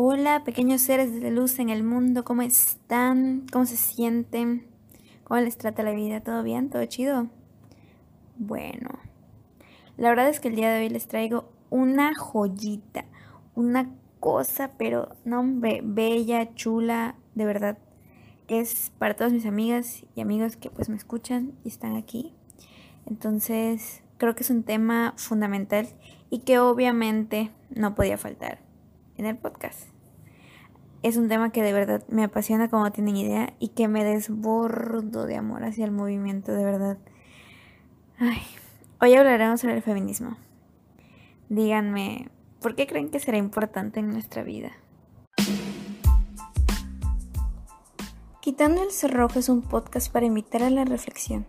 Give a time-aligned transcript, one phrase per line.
[0.00, 3.46] Hola, pequeños seres de luz en el mundo, ¿cómo están?
[3.50, 4.64] ¿Cómo se sienten?
[5.24, 6.20] ¿Cómo les trata la vida?
[6.20, 6.70] ¿Todo bien?
[6.70, 7.26] ¿Todo chido?
[8.36, 8.90] Bueno,
[9.96, 13.06] la verdad es que el día de hoy les traigo una joyita,
[13.56, 13.90] una
[14.20, 17.76] cosa, pero no hombre, bella, chula, de verdad.
[18.46, 22.32] Es para todas mis amigas y amigos que pues me escuchan y están aquí.
[23.04, 25.88] Entonces, creo que es un tema fundamental
[26.30, 28.67] y que obviamente no podía faltar
[29.18, 29.90] en el podcast.
[31.02, 35.26] Es un tema que de verdad me apasiona como tienen idea y que me desbordo
[35.26, 36.98] de amor hacia el movimiento, de verdad.
[38.18, 38.42] Ay,
[39.00, 40.36] hoy hablaremos sobre el feminismo.
[41.48, 44.72] Díganme, ¿por qué creen que será importante en nuestra vida?
[48.40, 51.46] Quitando el cerrojo es un podcast para invitar a la reflexión,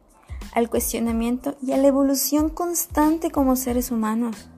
[0.53, 4.49] al cuestionamiento y a la evolución constante como seres humanos.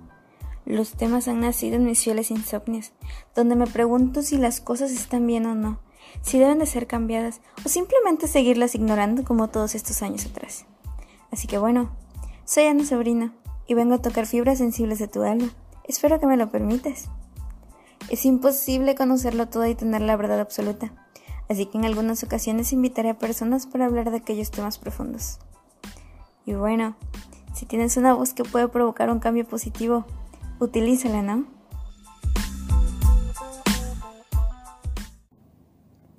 [0.71, 2.93] Los temas han nacido en mis fieles insomnios,
[3.35, 5.81] donde me pregunto si las cosas están bien o no,
[6.21, 10.66] si deben de ser cambiadas o simplemente seguirlas ignorando como todos estos años atrás.
[11.30, 11.92] Así que bueno,
[12.45, 13.33] soy Ana Sobrino
[13.67, 15.49] y vengo a tocar fibras sensibles de tu alma.
[15.83, 17.09] Espero que me lo permitas.
[18.08, 20.94] Es imposible conocerlo todo y tener la verdad absoluta,
[21.49, 25.38] así que en algunas ocasiones invitaré a personas para hablar de aquellos temas profundos.
[26.45, 26.95] Y bueno,
[27.53, 30.05] si tienes una voz que puede provocar un cambio positivo,
[30.62, 31.48] utilízala, ¿no?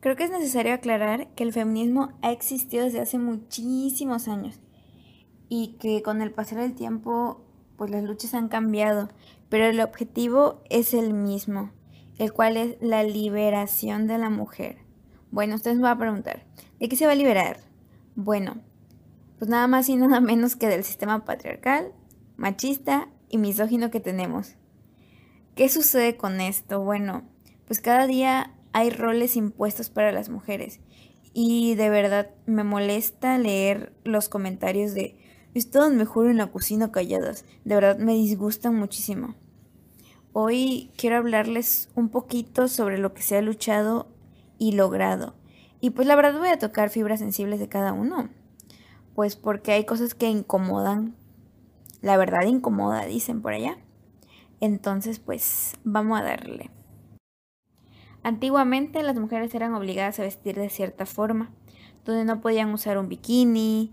[0.01, 4.59] Creo que es necesario aclarar que el feminismo ha existido desde hace muchísimos años
[5.48, 7.45] y que con el pasar del tiempo
[7.77, 9.11] pues las luchas han cambiado,
[9.48, 11.70] pero el objetivo es el mismo,
[12.19, 14.79] el cual es la liberación de la mujer.
[15.31, 16.45] Bueno, ustedes me van a preguntar,
[16.81, 17.61] ¿de qué se va a liberar?
[18.17, 18.57] Bueno,
[19.39, 21.93] pues nada más y nada menos que del sistema patriarcal,
[22.37, 24.55] machista y misógino que tenemos.
[25.56, 26.80] ¿Qué sucede con esto?
[26.80, 27.25] Bueno,
[27.66, 30.78] pues cada día hay roles impuestos para las mujeres
[31.34, 35.18] y de verdad me molesta leer los comentarios de
[35.55, 37.45] estaban mejor en la cocina calladas.
[37.64, 39.34] De verdad me disgustan muchísimo.
[40.34, 44.08] Hoy quiero hablarles un poquito sobre lo que se ha luchado
[44.58, 45.34] y logrado.
[45.80, 48.28] Y pues la verdad voy a tocar fibras sensibles de cada uno.
[49.14, 51.17] Pues porque hay cosas que incomodan
[52.02, 53.79] la verdad incomoda, dicen por allá.
[54.61, 56.70] Entonces, pues vamos a darle.
[58.23, 61.51] Antiguamente las mujeres eran obligadas a vestir de cierta forma,
[62.05, 63.92] donde no podían usar un bikini,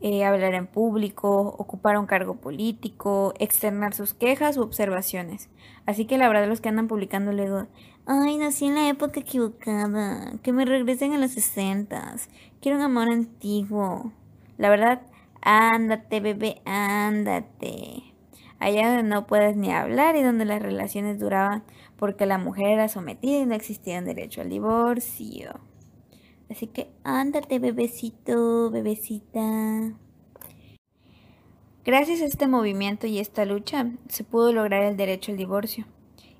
[0.00, 5.48] eh, hablar en público, ocupar un cargo político, externar sus quejas u observaciones.
[5.86, 7.66] Así que la verdad los que andan publicando luego,
[8.06, 12.28] ay, nací en la época equivocada, que me regresen a los sesentas,
[12.60, 14.12] quiero un amor antiguo.
[14.58, 15.02] La verdad,
[15.46, 18.02] Ándate, bebé, ándate.
[18.58, 21.64] Allá donde no puedes ni hablar y donde las relaciones duraban
[21.98, 25.60] porque la mujer era sometida y no existía derecho al divorcio.
[26.50, 29.92] Así que ándate, bebecito, bebecita.
[31.84, 35.84] Gracias a este movimiento y esta lucha se pudo lograr el derecho al divorcio.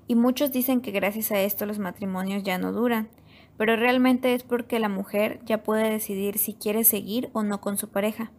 [0.07, 3.09] Y muchos dicen que gracias a esto los matrimonios ya no duran,
[3.55, 7.77] pero realmente es porque la mujer ya puede decidir si quiere seguir o no con
[7.77, 8.31] su pareja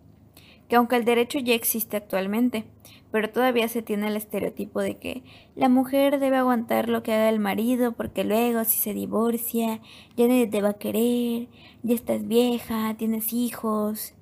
[0.69, 2.65] que aunque el derecho ya existe actualmente,
[3.11, 5.23] pero todavía se tiene el estereotipo de que
[5.55, 9.81] la mujer debe aguantar lo que haga el marido porque luego si se divorcia
[10.17, 11.49] ya nadie te va a querer,
[11.83, 14.15] ya estás vieja, tienes hijos.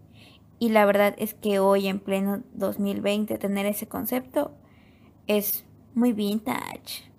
[0.58, 4.52] Y la verdad es que hoy en pleno 2020 tener ese concepto
[5.26, 7.10] es muy vintage.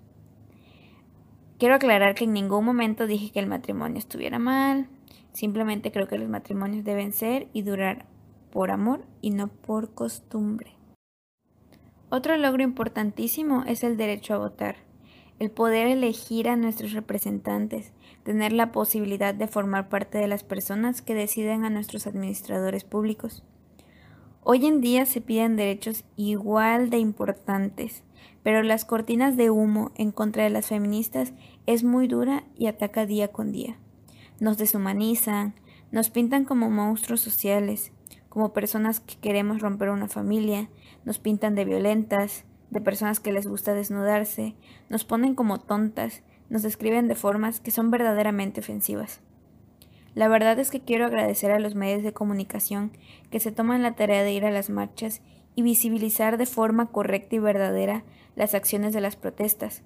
[1.57, 4.87] Quiero aclarar que en ningún momento dije que el matrimonio estuviera mal,
[5.33, 8.05] simplemente creo que los matrimonios deben ser y durar
[8.55, 10.77] por amor y no por costumbre.
[12.09, 14.77] Otro logro importantísimo es el derecho a votar,
[15.39, 17.91] el poder elegir a nuestros representantes,
[18.23, 23.43] tener la posibilidad de formar parte de las personas que deciden a nuestros administradores públicos.
[24.41, 28.03] Hoy en día se piden derechos igual de importantes,
[28.41, 31.33] pero las cortinas de humo en contra de las feministas
[31.65, 33.77] es muy dura y ataca día con día.
[34.39, 35.55] Nos deshumanizan,
[35.91, 37.91] nos pintan como monstruos sociales,
[38.35, 40.69] como personas que queremos romper una familia,
[41.05, 44.55] nos pintan de violentas, de personas que les gusta desnudarse,
[44.89, 49.21] nos ponen como tontas, nos describen de formas que son verdaderamente ofensivas.
[50.15, 52.91] La verdad es que quiero agradecer a los medios de comunicación
[53.31, 55.21] que se toman la tarea de ir a las marchas
[55.55, 58.03] y visibilizar de forma correcta y verdadera
[58.35, 59.81] las acciones de las protestas,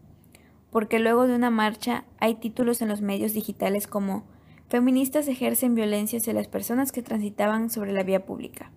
[0.71, 4.23] porque luego de una marcha hay títulos en los medios digitales como
[4.69, 8.71] Feministas ejercen violencia hacia las personas que transitaban sobre la vía pública.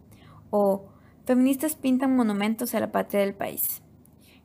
[0.50, 0.86] O
[1.26, 3.82] feministas pintan monumentos a la patria del país.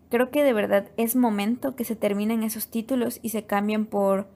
[0.09, 4.27] Creo que de verdad es momento que se terminen esos títulos y se cambien por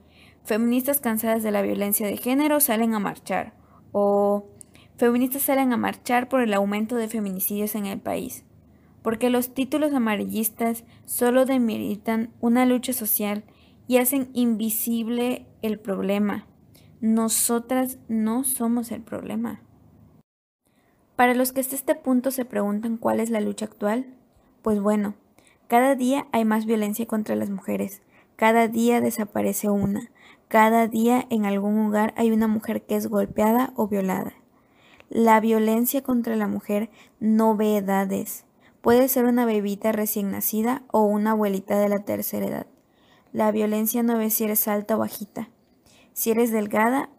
[0.44, 3.54] feministas cansadas de la violencia de género salen a marchar
[3.92, 4.48] o
[4.96, 8.44] feministas salen a marchar por el aumento de feminicidios en el país.
[9.02, 13.44] Porque los títulos amarillistas solo demeritan una lucha social
[13.86, 16.46] y hacen invisible el problema.
[17.02, 19.60] Nosotras no somos el problema.
[21.16, 24.06] Para los que hasta este punto se preguntan cuál es la lucha actual,
[24.62, 25.16] pues bueno,
[25.66, 28.02] cada día hay más violencia contra las mujeres,
[28.36, 30.12] cada día desaparece una,
[30.46, 34.34] cada día en algún lugar hay una mujer que es golpeada o violada.
[35.10, 36.88] La violencia contra la mujer
[37.18, 38.44] no ve edades.
[38.80, 42.66] Puede ser una bebita recién nacida o una abuelita de la tercera edad.
[43.32, 45.48] La violencia no ve si eres alta o bajita,
[46.12, 47.10] si eres delgada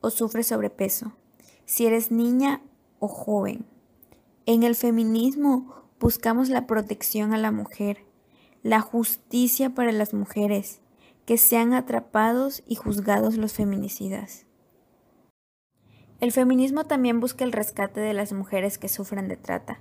[0.00, 1.12] o sufres sobrepeso,
[1.64, 2.62] si eres niña
[2.98, 3.66] o joven.
[4.46, 8.04] En el feminismo buscamos la protección a la mujer,
[8.62, 10.80] la justicia para las mujeres,
[11.24, 14.46] que sean atrapados y juzgados los feminicidas.
[16.20, 19.80] El feminismo también busca el rescate de las mujeres que sufren de trata,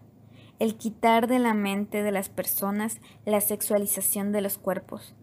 [0.60, 5.16] el quitar de la mente de las personas la sexualización de los cuerpos,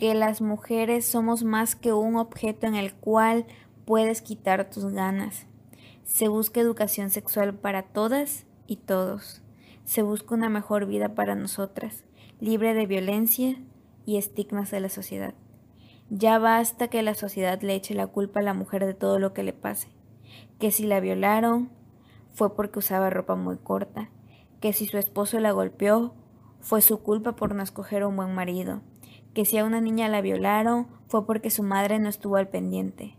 [0.00, 3.44] que las mujeres somos más que un objeto en el cual
[3.84, 5.46] puedes quitar tus ganas.
[6.04, 9.42] Se busca educación sexual para todas y todos
[9.84, 12.04] se busca una mejor vida para nosotras,
[12.40, 13.60] libre de violencia
[14.06, 15.34] y estigmas de la sociedad.
[16.08, 19.34] Ya basta que la sociedad le eche la culpa a la mujer de todo lo
[19.34, 19.88] que le pase,
[20.58, 21.68] que si la violaron
[22.32, 24.08] fue porque usaba ropa muy corta,
[24.60, 26.14] que si su esposo la golpeó
[26.60, 28.80] fue su culpa por no escoger un buen marido,
[29.34, 33.16] que si a una niña la violaron fue porque su madre no estuvo al pendiente.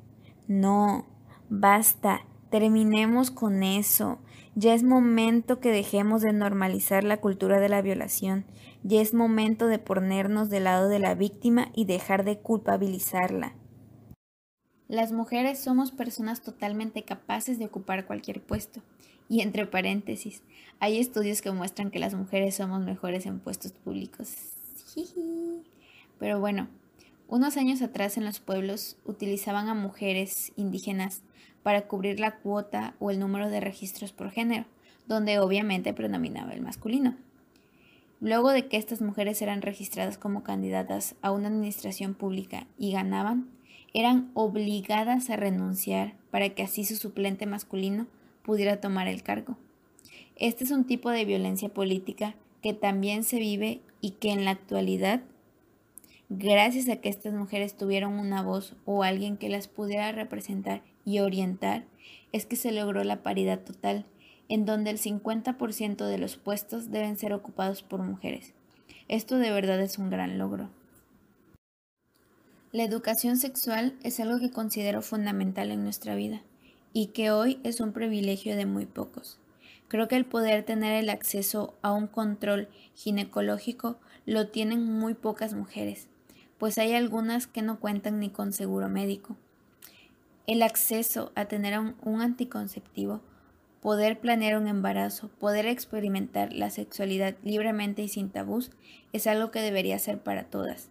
[0.47, 1.05] No,
[1.49, 4.19] basta, terminemos con eso.
[4.55, 8.45] Ya es momento que dejemos de normalizar la cultura de la violación.
[8.83, 13.55] Ya es momento de ponernos del lado de la víctima y dejar de culpabilizarla.
[14.89, 18.81] Las mujeres somos personas totalmente capaces de ocupar cualquier puesto.
[19.29, 20.43] Y entre paréntesis,
[20.79, 24.35] hay estudios que muestran que las mujeres somos mejores en puestos públicos.
[26.21, 26.67] Pero bueno,
[27.27, 31.23] unos años atrás en los pueblos utilizaban a mujeres indígenas
[31.63, 34.65] para cubrir la cuota o el número de registros por género,
[35.07, 37.15] donde obviamente predominaba el masculino.
[38.19, 43.49] Luego de que estas mujeres eran registradas como candidatas a una administración pública y ganaban,
[43.95, 48.05] eran obligadas a renunciar para que así su suplente masculino
[48.43, 49.57] pudiera tomar el cargo.
[50.35, 54.51] Este es un tipo de violencia política que también se vive y que en la
[54.51, 55.23] actualidad,
[56.33, 61.19] gracias a que estas mujeres tuvieron una voz o alguien que las pudiera representar y
[61.19, 61.83] orientar
[62.31, 64.05] es que se logró la paridad total,
[64.47, 68.53] en donde el 50% de los puestos deben ser ocupados por mujeres.
[69.09, 70.69] Esto de verdad es un gran logro.
[72.71, 76.43] La educación sexual es algo que considero fundamental en nuestra vida
[76.93, 79.37] y que hoy es un privilegio de muy pocos.
[79.89, 85.53] Creo que el poder tener el acceso a un control ginecológico lo tienen muy pocas
[85.53, 86.07] mujeres,
[86.61, 89.35] pues hay algunas que no cuentan ni con seguro médico
[90.45, 93.19] el acceso a tener un, anticonceptivo,
[93.81, 98.69] poder planear un embarazo, poder experimentar la sexualidad libremente y sin tabús
[99.11, 100.89] es algo que debería ser para todas.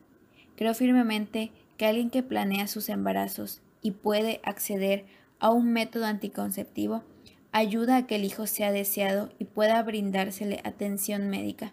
[0.56, 5.04] Creo firmemente que alguien que planea sus embarazos y puede acceder
[5.38, 7.04] a un método anticonceptivo
[7.52, 11.72] ayuda a que el hijo sea deseado y pueda brindársele atención médica,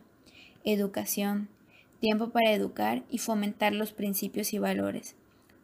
[0.66, 1.50] educación,
[2.00, 5.16] tiempo para educar y fomentar los principios y valores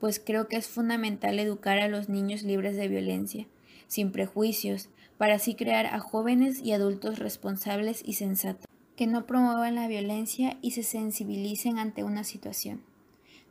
[0.03, 3.47] pues creo que es fundamental educar a los niños libres de violencia,
[3.87, 9.75] sin prejuicios, para así crear a jóvenes y adultos responsables y sensatos, que no promuevan
[9.75, 12.81] la violencia y se sensibilicen ante una situación.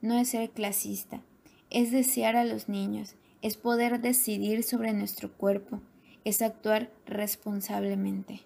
[0.02, 1.22] No es ser clasista,
[1.70, 5.80] es desear a los niños, es poder decidir sobre nuestro cuerpo,
[6.26, 8.42] es actuar responsablemente.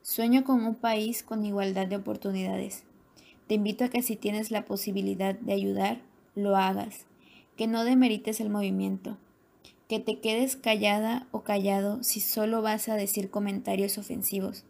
[0.00, 2.84] Sueño con un país con igualdad de oportunidades.
[3.50, 6.02] Te invito a que si tienes la posibilidad de ayudar,
[6.36, 7.06] lo hagas.
[7.56, 9.18] Que no demerites el movimiento,
[9.88, 14.62] que te quedes callada o callado si solo vas a decir comentarios ofensivos,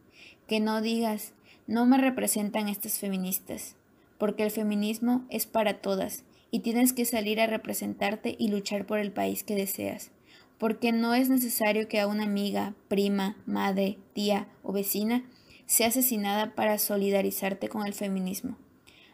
[0.48, 1.34] que no digas,
[1.66, 3.76] no me representan estas feministas,
[4.16, 8.98] porque el feminismo es para todas y tienes que salir a representarte y luchar por
[8.98, 10.10] el país que deseas,
[10.56, 15.26] porque no es necesario que a una amiga, prima, madre, tía o vecina
[15.66, 18.56] sea asesinada para solidarizarte con el feminismo.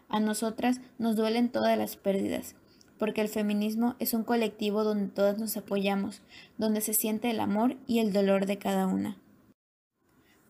[0.08, 2.54] A nosotras nos duelen todas las pérdidas,
[2.98, 6.22] porque el feminismo es un colectivo donde todas nos apoyamos,
[6.58, 9.18] donde se siente el amor y el dolor de cada una.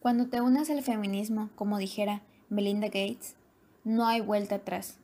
[0.01, 3.35] Cuando te unas al feminismo, como dijera Melinda Gates,
[3.83, 4.99] no hay vuelta atrás.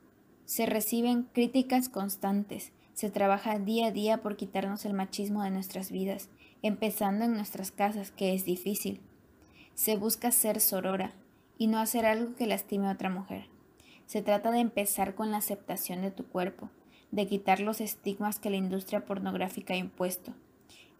[0.45, 5.91] Se reciben críticas constantes, se trabaja día a día por quitarnos el machismo de nuestras
[5.91, 6.29] vidas,
[6.61, 9.01] empezando en nuestras casas, que es difícil.
[9.73, 11.13] Se busca ser sorora
[11.57, 13.52] y no hacer algo que lastime a otra mujer.
[14.13, 16.69] Se trata de empezar con la aceptación de tu cuerpo,
[17.09, 20.35] de quitar los estigmas que la industria pornográfica ha impuesto.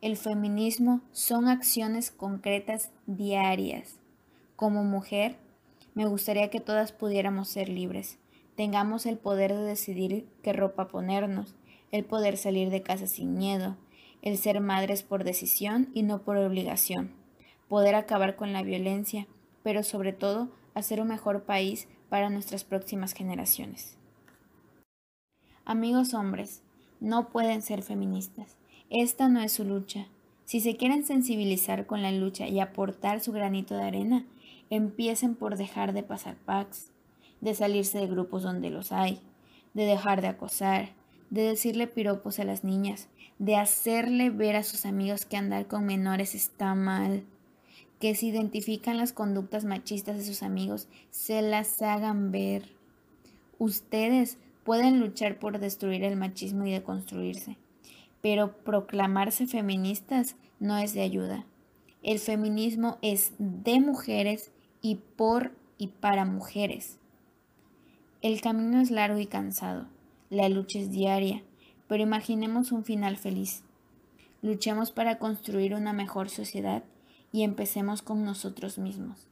[0.01, 3.99] El feminismo son acciones concretas diarias.
[4.55, 5.37] Como mujer,
[5.93, 8.17] me gustaría que todas pudiéramos ser libres,
[8.55, 11.53] tengamos el poder de decidir qué ropa ponernos,
[11.91, 13.77] el poder salir de casa sin miedo,
[14.23, 17.11] el ser madres por decisión y no por obligación,
[17.67, 19.27] poder acabar con la violencia,
[19.61, 23.97] pero sobre todo hacer un mejor país para nuestras próximas generaciones.
[25.65, 26.61] Amigos hombres,
[26.99, 28.55] no pueden ser feministas.
[28.91, 30.05] Esta no es su lucha.
[30.45, 34.25] Si se quieren sensibilizar con la lucha y aportar su granito de arena,
[34.69, 36.91] empiecen por dejar de pasar packs,
[37.41, 39.19] de salirse de grupos donde los hay,
[39.73, 40.89] de dejar de acosar,
[41.31, 43.07] de decirle piropos a las niñas,
[43.39, 47.23] de hacerle ver a sus amigos que andar con menores está mal,
[48.03, 52.75] que si identifican las conductas machistas de sus amigos, se las hagan ver.
[53.59, 57.55] Ustedes pueden luchar por destruir el machismo y deconstruirse,
[58.19, 61.45] pero proclamarse feministas no es de ayuda.
[62.01, 66.97] El feminismo es de mujeres y por y para mujeres.
[68.21, 69.87] El camino es largo y cansado,
[70.29, 71.41] la lucha es diaria,
[71.87, 73.63] pero imaginemos un final feliz.
[74.41, 76.83] Luchemos para construir una mejor sociedad
[77.33, 79.27] y empecemos con nosotros mismos.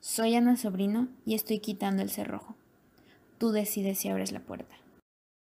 [0.00, 2.54] Soy Ana Sobrino y estoy quitando el cerrojo.
[3.38, 4.76] Tú decides si abres la puerta.